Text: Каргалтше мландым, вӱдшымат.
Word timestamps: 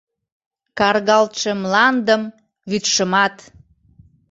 Каргалтше 0.77 1.51
мландым, 1.61 2.21
вӱдшымат. 2.69 3.35